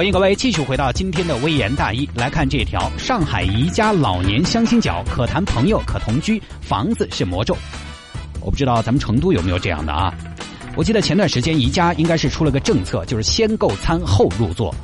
[0.00, 7.54] 欢迎各位继续回到今天的微言大义，来看这条：上海宜家老年相亲角，可谈朋友，可同居，房子是魔咒。
[8.40, 10.10] 我不知道咱们成都有没有这样的啊？
[10.74, 14.74] 我记得前段时间宜家应该是出了个政策，就是先购餐后入座。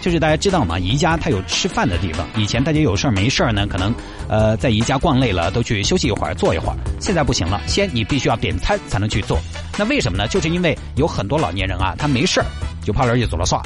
[0.00, 2.24] 就是大家知道嘛，宜家它有吃饭的地方。
[2.36, 3.92] 以前大家有事儿没事儿呢，可能
[4.28, 6.76] 呃在宜家逛累了，都去休息一会儿，坐一会儿。
[7.00, 9.36] 现在不行了，先你必须要点餐才能去做。
[9.76, 10.28] 那为什么呢？
[10.28, 12.46] 就是因为有很多老年人啊，他没事儿
[12.84, 13.60] 就跑那儿去做了耍。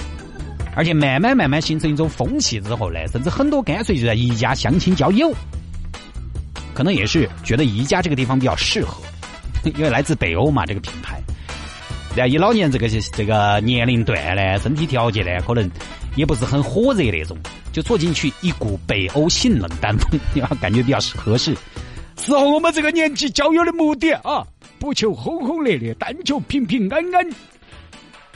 [0.78, 5.34] 而且慢慢慢慢形成一种风气之后呢，甚至很多干脆就在宜家相亲交友。
[6.73, 9.02] 可能也是觉得宜家这个地方比较适合，
[9.77, 11.20] 因为来自北欧嘛，这个品牌。
[12.15, 15.68] 然后以老年这个这个年龄段呢，身体条件呢，可能。
[16.16, 17.37] 也不是很火热那种，
[17.73, 21.54] 就坐进去一股北欧性冷淡风， 你感觉比较合适。
[22.16, 24.45] 适合我们这个年纪交友的目的啊，
[24.80, 27.24] 不求轰轰烈烈，但求平平安安。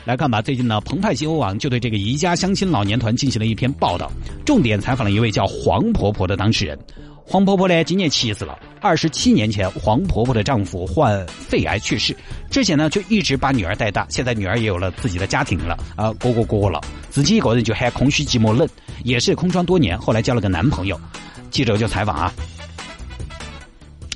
[0.05, 4.11] 来看吧，最近呢，澎湃新闻网就对这个宜家相亲老年团进行了一篇报道，
[4.45, 6.77] 重点采访了一位叫黄婆婆的当事人。
[7.25, 8.59] 黄婆婆呢，今年七十了。
[8.81, 12.17] 二十七年前，黄婆婆的丈夫患肺癌去世，
[12.51, 14.05] 之前呢就一直把女儿带大。
[14.11, 18.69] 现在女儿也有了自己的家庭了，啊，过过过了，自己一个人就还空虚寂寞冷，
[19.05, 19.97] 也是空窗多年。
[19.97, 21.01] 后来交了个男朋友，
[21.49, 22.35] 记者就采访啊，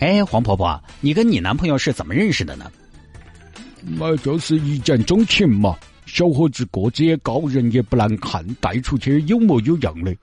[0.00, 2.68] 哎，黄婆婆，你跟你男朋友是怎么认识的呢？
[3.88, 5.76] 那就是一见钟情嘛。
[6.06, 10.14] 小伙子个子也高，人也不难看，带出去有模有样的。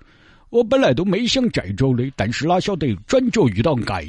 [0.50, 4.08] 我本来都没想再找的，但是哪晓得转角遇到爱，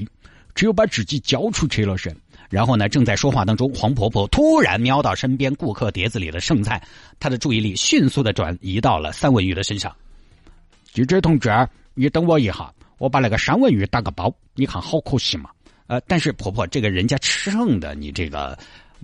[0.55, 2.15] 只有把自己交出去了噻。
[2.51, 6.81] 然后呢，正在说话当中，黄婆婆突然瞄到身边顾客碟子里的剩菜，
[7.19, 9.93] 她的注意力迅速的转移到了三文鱼的身上。
[10.93, 11.51] 记者同志，
[11.95, 15.51] 你等我一下，我把那个三文鱼打个包，你看好可惜嘛？
[15.87, 18.57] 呃，但是婆婆，这个人家吃剩的，你这个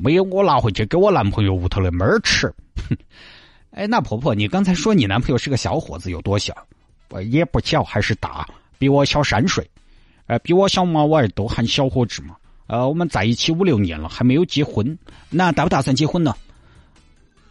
[0.03, 2.53] 没有我拿回去给我男朋友屋头的猫儿吃。
[3.71, 6.55] 哎，那婆婆，你刚才说你男朋友是个小伙子，有多小？
[7.27, 9.69] 也不小，还是大，比我小三岁，
[10.27, 12.35] 呃，比我小嘛，我儿都喊小伙子嘛。
[12.67, 16.35] 呃，我们在一起五六年了，还没有结婚，那打不打算结婚呢？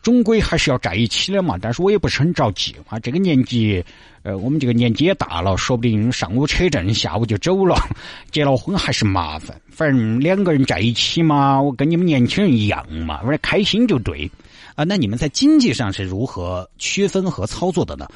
[0.01, 1.57] 终归还是要在一起的嘛。
[1.61, 2.99] 但是我也不是很着急啊。
[2.99, 3.83] 这个年纪，
[4.23, 7.75] 呃，我们这个年纪也大了，说不定上午扯证，下午就走了。
[8.31, 14.29] 结了婚还是麻烦，反正两个人在一起嘛，我跟你们年轻人一样嘛，反正开心就对。
[14.75, 18.07] 啊，那你们在经济上是如何区分和操作的呢？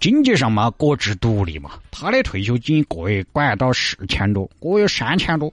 [0.00, 1.72] 经济上嘛，各自独立嘛。
[1.92, 5.52] 他的退休金个月管到四千多，我有三千多。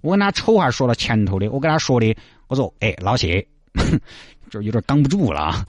[0.00, 3.44] 我跟他丑话说了前头的，我跟他说的，我说，哎，老谢，
[4.50, 5.66] 这有点挡不住了啊。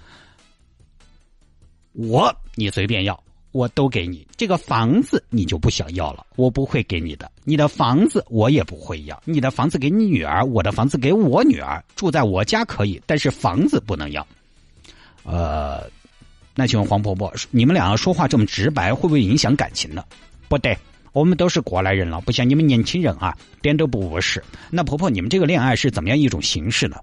[1.94, 4.28] 我你随便要，我都给你。
[4.38, 7.31] 这个房子你就不想要了，我不会给你的。
[7.44, 14.25] 你的房子我也不会要，你的房子给你女儿，我的房子给我女儿，住在我家可以，但是房子不能要。
[15.23, 15.89] 呃。
[16.56, 20.03] 那请问黄婆婆，你们两个说话这么直白，会不会影响感情呢？
[20.50, 20.78] 不对，
[21.13, 24.44] 我们都是过来人了，不像你们年轻人啊，点都不务实。
[24.69, 26.97] 那婆婆，你们这个恋爱是怎么样一种形式呢？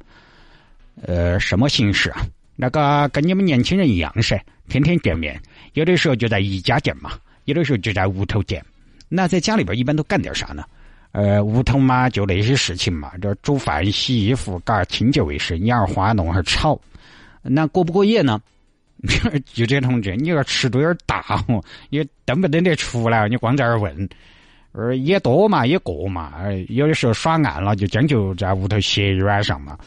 [1.03, 2.27] 呃，什么形式啊？
[2.57, 5.41] 那个跟你们年轻人一样噻，天天见面，
[5.75, 7.13] 有的时候就在一家见嘛，
[7.45, 8.65] 有的时候就在屋头见。
[9.09, 10.65] 那在家里边一般都干点啥呢？
[11.13, 16.79] 呃，屋头嘛，就那些事情嘛，这煮饭、洗衣服、搞清洁卫生、养花、弄哈草。
[17.43, 18.41] 那过不过夜呢？
[19.45, 23.29] 记者同志，你这尺度有点大哦，你等不等得出来？
[23.29, 24.09] 你光在这儿问，
[24.73, 26.33] 呃，也多嘛，也过嘛，
[26.69, 29.79] 有的时候耍暗了，就将就在屋头歇一晚上嘛。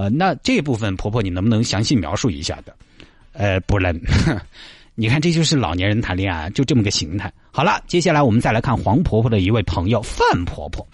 [0.00, 2.74] 呃，那这部分婆婆，你能不能详细描述一下的？
[3.34, 3.94] 呃，不能。
[4.96, 7.30] 你看，这就是老年人谈恋爱，就这么个形态。
[7.50, 10.86] 好了，接下来我们再来看黄婆婆的一位朋友范婆婆。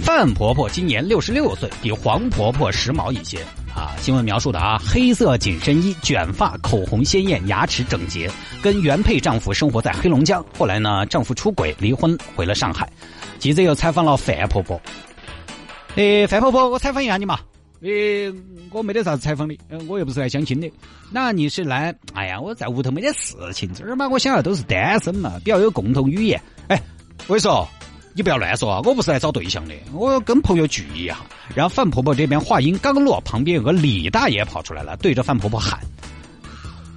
[0.00, 3.40] 范婆婆今年六十六岁，比黄婆婆时髦一些。
[3.74, 8.30] 啊，新闻描述的啊，黑色紧身衣、卷发、口红鲜艳、牙齿整洁，
[8.62, 10.44] 跟原配丈夫生活在黑龙江。
[10.56, 12.88] 后来呢，丈夫出轨离婚，回了上海。
[13.40, 14.80] 记者又采访了范婆婆。
[15.98, 17.40] 诶，范婆婆，我采访一下你嘛。
[17.80, 18.32] 诶，
[18.70, 19.58] 我没得啥子采访的，
[19.88, 20.70] 我又不是来相亲的。
[21.10, 21.92] 那你是来？
[22.14, 26.40] 哎呀，我在屋头没得事情，这儿嘛，我想要都是单身嘛，比较有共同语言。
[26.68, 26.80] 哎，
[27.26, 27.68] 我跟你说。
[28.14, 28.80] 你不要乱说啊！
[28.84, 31.18] 我不是来找对象的，我跟朋友聚一下。
[31.54, 35.78] 然后范婆婆这边话音刚落，旁边有个李大爷跑出来了，对着范婆婆喊：“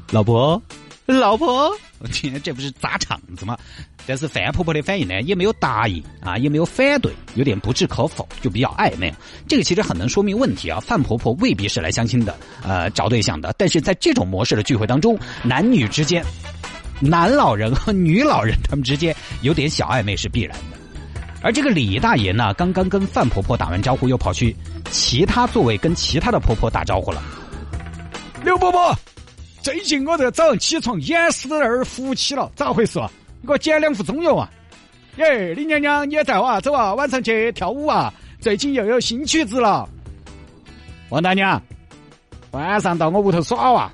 [0.09, 0.59] 老婆，
[1.05, 3.55] 老婆！”我天，这不是砸场子吗？
[4.11, 9.09] 但是范婆婆的反应呢，也没有答应啊，也没有反对，有点不置可否，就比较暧昧。
[9.47, 10.81] 这个其实很能说明问题啊。
[10.81, 13.55] 范婆婆未必是来相亲的，呃，找对象的。
[13.57, 16.21] 但是在这种模式的聚会当中，男女之间，
[16.99, 20.77] 男老人和女老人他们之间有点小暧昧是必然的。
[21.41, 24.53] 而这个李大爷呢，刚刚跟范婆婆打完招呼，又跑去
[24.89, 27.23] 其他座位跟其他的婆婆打招呼了。
[28.43, 28.93] 刘伯伯，
[29.61, 33.09] 最近我这早上起床眼屎那儿浮起了，咋回事啊？
[33.41, 34.49] 你给我捡两副中药啊！
[35.17, 36.61] 耶，李娘娘你也在哇？
[36.61, 38.13] 走啊，晚上去跳舞啊！
[38.39, 39.89] 最近又有新曲子了。
[41.09, 41.61] 王大娘，
[42.51, 43.91] 晚上到我屋头耍哇？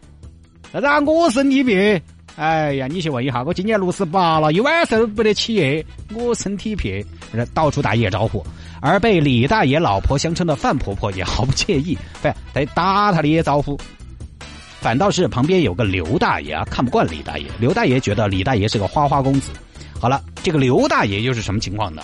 [0.73, 0.99] 啥子啊？
[0.99, 2.01] 我身体病。
[2.35, 5.83] 哎呀，你去问一下，我今年六十八了，一晚上都不得起夜，
[6.13, 7.03] 我身体病，
[7.53, 8.45] 到处打野招呼。
[8.79, 13.79] 而被李大爷老婆相称的范婆婆也毫不介意，不得打他的野招呼。
[14.79, 17.45] 反倒是旁边有个刘大爷啊，看不惯李大爷。
[17.59, 19.51] 刘大爷觉得李大爷是个花花公子。
[19.99, 22.03] 好了，这个刘大爷又是什么情况呢？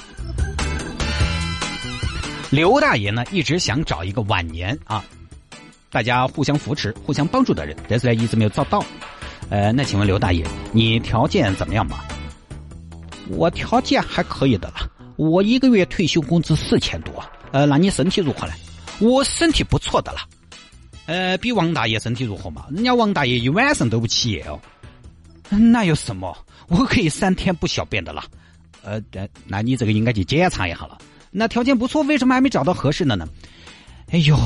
[2.50, 5.04] 刘大爷呢，一直想找一个晚年啊，
[5.92, 8.84] 大家互相扶持、互相帮助的人，但是呢，一直没有找到。
[9.50, 12.00] 呃，那请问刘大爷，你条件怎么样嘛？
[13.30, 17.24] 我条件还可以的了，我一个月退休工资四千多。
[17.52, 18.54] 呃，那你身体如何呢？
[19.00, 20.20] 我身体不错的了。
[21.06, 22.66] 呃，比王大爷身体如何嘛？
[22.72, 24.60] 人家王大爷一晚上都不起夜哦。
[25.50, 26.36] 那有什么？
[26.68, 28.24] 我可以三天不小便的了。
[28.84, 30.98] 呃，那那你这个应该去检查一下了。
[31.30, 33.28] 那条件不错，为什么还没找到合适的呢？
[34.12, 34.38] 哎呦，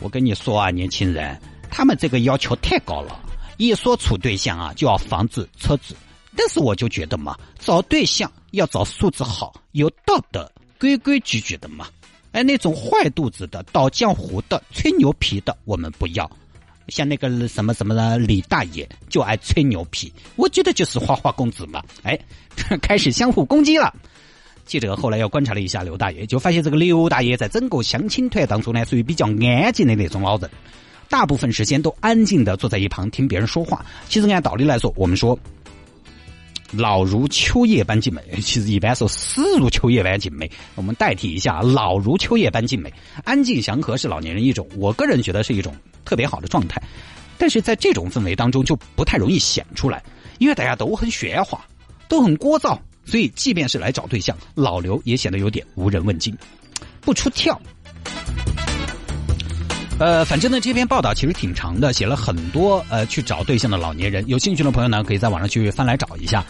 [0.00, 3.18] 我跟你说啊，年轻人，他们这个要求太高了。
[3.56, 5.94] 一说处对象啊，就要房子、车子，
[6.36, 11.86] 但是我就觉得嘛，找对象要找素质好、有道德、规规矩矩的嘛。
[12.32, 16.30] 哎，那种坏肚子的、倒浆糊的、吹牛皮的，我们不要。
[16.88, 21.82] 像那个什么什么的李大爷，就爱吹牛皮，我觉得就是花花公子嘛。
[22.02, 22.18] 哎，
[22.82, 23.94] 开始相互攻击了。
[24.64, 30.50] 记者后来又观察了一下刘大爷，就发现这个刘大爷在整个相亲团当中呢，属于比较安静的那种老人。
[31.08, 33.84] 大部分时间都安静的坐在一旁听别人说话。
[34.08, 35.38] 其实按道理来说，我们说
[36.72, 40.50] 老如秋叶般静美， 其实一般说死如秋叶般静美。
[40.74, 42.92] 我们代替一下，老如秋叶般静美，
[43.24, 45.74] 安静祥和是老年人一种，我个人觉得是一种
[46.04, 46.82] 特别好的状态。
[47.36, 50.02] 但是在这种氛围当中，就不太容易显出来，
[50.38, 51.64] 因为大家都很喧哗，
[52.08, 56.36] 都很聒噪，所以即便是来找对象，老刘也显得有点无人问津，
[57.00, 57.60] 不出跳。
[60.02, 64.26] 呃，反正呢，这篇报道其实挺长的，写了很多呃去找对象的老年人。
[64.26, 66.44] 有兴趣的朋友呢，可以在网上去翻来找一下。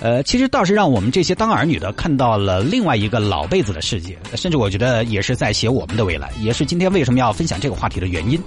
[0.00, 8.38] 呃，其实倒是让我们这些当儿女的看到了另外一个老辈子的世界，甚至我觉得也是在写我们的未来，也是今天为什么要分享这个话题的原因。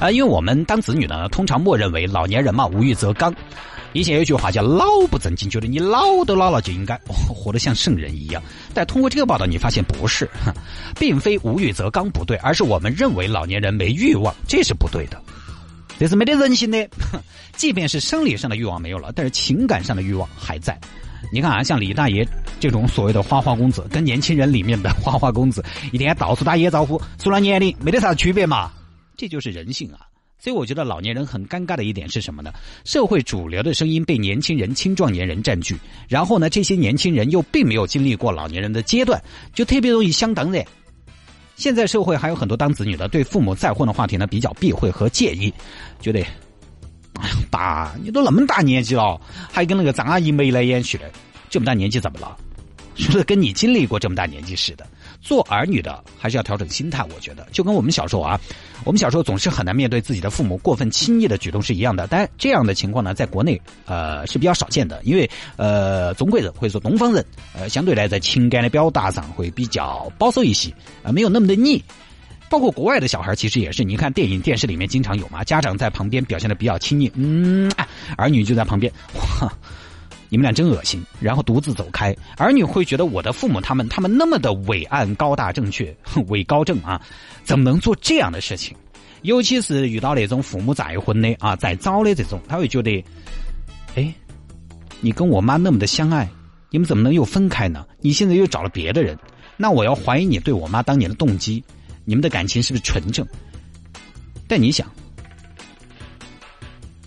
[0.00, 3.34] 啊，因为我们当子女呢，通常默认为老年人嘛，无欲则刚。
[3.92, 8.42] 以前有句话叫“老不正经”，觉得你老都老了就应该活得像圣人一样。
[8.74, 10.28] 但通过这个报道，你发现不是，
[11.00, 15.18] 并非无欲则刚不对，而是我们认为老年人没欲望，这是不对的，
[15.98, 16.88] 这是没得人性的。
[17.56, 20.78] 即便是生理上的欲望没有了，但是情感上的欲望还在。
[21.32, 22.26] 你看啊，像李大爷
[22.60, 28.70] 这种所谓的花花公子，跟年轻人里面的花花公子一天到处打野招呼，除了年龄没得啥区别嘛，
[29.16, 30.00] 这就是人性啊。
[30.38, 32.52] 所以我觉得老年人很尴尬的一点是什么呢？
[32.84, 35.76] 社会主流的声音被年轻人、青壮年人占据，
[36.08, 39.20] 然后呢，这些年轻人又并没有经历过老年人的阶段，
[39.54, 40.64] 就特别容易想当然。
[41.56, 45.52] 现在社会还有很多当子女的对父母再婚的话题呢比较避讳和介意，
[46.00, 46.20] 觉得，
[47.14, 49.20] 哎呀，爸，你都那么大年纪了，
[49.50, 51.10] 还跟那个张阿姨眉来眼去的，
[51.50, 52.36] 这么大年纪怎么了？
[52.94, 54.86] 是不是跟你经历过这么大年纪似的。
[55.26, 58.40] 做儿女的还是要调整心态，我觉得就跟我们小时候啊，
[58.84, 62.06] 我们小时候总是很难面对自己的父母过分亲昵的举动是一样的。
[62.06, 67.26] 但这样的情况呢，在国内呃是比较少见的，因为呃中国人或者说东方人
[67.58, 71.82] 呃相对来在情感的表达上会比较保守一些啊，没有那么的腻。
[72.48, 77.68] 包括国外的小孩其实也是，你看电影电视里面经常有嘛，家长在旁边表现的比较亲昵，嗯，
[78.16, 79.52] 儿女就在旁边哇。
[80.28, 82.14] 你们俩真恶心，然后独自走开。
[82.36, 85.96] 儿女会觉得我的父母他们他们那么的伟岸高大正确，
[86.28, 87.00] 伟高正啊，
[87.44, 88.76] 怎么能做这样的事情？
[89.22, 93.04] 尤其是遇到那种父母再婚的啊，再早的这种，他会觉得，
[93.94, 94.14] 哎，
[95.00, 96.28] 你跟我妈那么的相爱，
[96.70, 97.84] 你们怎么能又分开呢？
[98.00, 99.18] 你现在又找了别的人，
[99.56, 101.64] 那我要怀疑你对我妈当年的动机，
[102.04, 103.26] 你们的感情是不是纯正？
[104.46, 104.86] 但你想，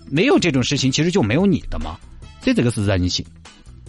[0.10, 1.98] 没有这种事情，其实就没有你的吗？
[2.42, 3.26] 这这个是人性，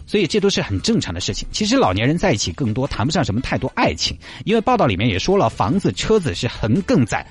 [0.07, 1.47] 所以这都是很正常的事情。
[1.53, 7.25] 其实老年人在一起更多谈不上什么太多爱情，因为报道里面也说了，房子、车子是横亘在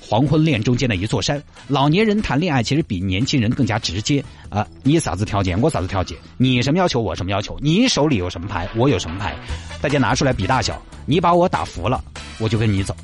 [0.00, 1.42] 黄昏恋中间的一座山。
[1.68, 4.66] 老年人谈恋爱其实比年轻人更加直接啊！
[4.82, 9.34] 你啥子条件，我啥子条件，你什么要求，我什么要求，你手里有什么牌，我有什么牌，
[9.80, 10.80] 大家拿出来比大小。
[11.06, 12.02] 你把我打服了，
[12.38, 12.96] 我就跟你走。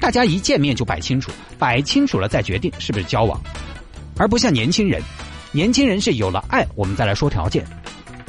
[0.00, 3.40] 大家一见面就摆清楚，摆清楚了再决定是不是交往，
[4.16, 5.02] 而不像年轻人，
[5.52, 7.66] 年轻人是有了爱我们再来说条件，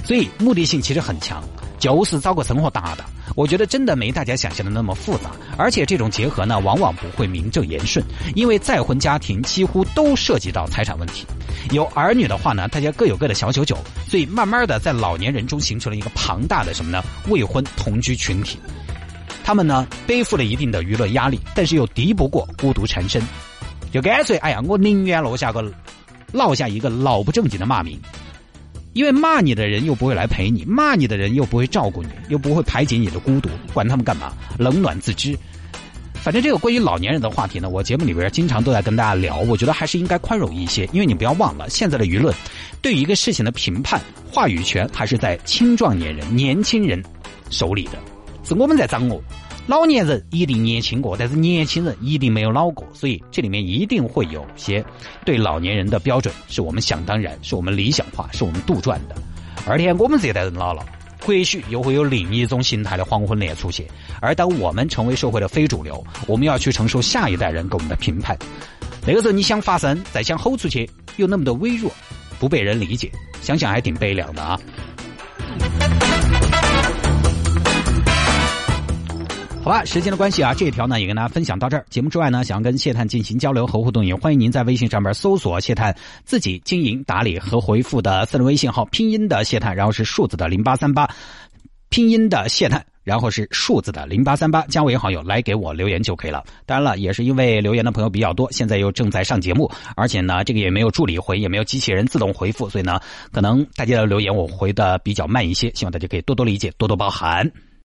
[0.04, 1.44] 所以目的性其实很强，
[1.78, 3.06] 就是找个生活搭的。
[3.36, 8.04] 我觉得真的没大家想象的那么复杂，而且这种结合呢，往往不会名正言顺，
[8.36, 11.26] 因为再婚家庭几乎都涉及到财产问题。
[11.72, 17.02] 有儿女的话呢，大家各有各的小九九，所以慢慢的在老年人中形成了一个庞大的什么呢？
[17.30, 18.58] 未婚同居群体。
[19.44, 23.22] 他们呢背负了一定的舆论压力，但是又敌不过孤独缠身，
[23.94, 25.64] 就干脆哎呀，我宁愿落下个
[26.32, 28.00] 落下一个老不正经的骂名，
[28.94, 34.34] 因为骂你的人又不会来陪你，骂你的人又不会照顾你，又不会排解你的孤独，管他们干嘛？
[34.58, 35.38] 冷暖自知。
[36.14, 42.32] 反正这个关于老年人的话题呢，我节目里边经常都在跟大家聊，我觉得还是应该宽容一些，因为你不要忘了，现在的舆论
[42.80, 44.00] 对于一个事情的评判，
[44.32, 47.04] 话语权还是在青壮年人、年轻人
[47.50, 47.98] 手里的。
[48.44, 49.20] 是我们在掌握，
[49.68, 54.84] 老年人一定年轻过，但是年轻人一定没有老过，所以这里面一定会有些
[55.24, 59.16] 对老年人的标准是我们想当然，是我们理想化，是我们杜撰的。
[59.68, 60.84] 而且我们这一代人老了，
[61.22, 63.86] 或许又会有另一种形态的黄昏恋出现。
[64.20, 68.38] 而当我们成为社会的非主流，我们要去承受下一代人给我们的评判。
[69.06, 71.92] 那个时候你想发声，再想吼出去，又那么的微弱，
[72.40, 74.60] 不被人理解，想想还挺悲凉的啊。
[79.64, 81.86] 好吧，时间的关系啊，这一条呢也跟大家分享到这儿。
[81.88, 91.08] 节目之外呢，想要跟谢探进行交流和互动，也欢迎您在微信上面搜索谢探自己经营打理和回复的私人微信号，拼音的谢探，然后是数字的零八三八，
[91.90, 96.44] 拼音的谢探，然后是数字的零八三八，加为好友来给我留言就可以了。
[96.66, 103.00] 当然了，也是因为留言的朋友比较多，现在又正在上节目，而且呢，这个也没有助理回，也没有机器人自动回复，所以呢，
[103.32, 107.52] 可能大家的留言我回的比较慢一些，希望大家可以多多理解，多多包涵。